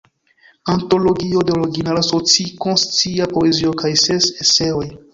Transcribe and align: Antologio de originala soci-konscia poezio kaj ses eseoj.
Antologio 0.75 1.43
de 1.51 1.53
originala 1.59 2.03
soci-konscia 2.09 3.31
poezio 3.37 3.79
kaj 3.85 3.97
ses 4.09 4.35
eseoj. 4.47 4.87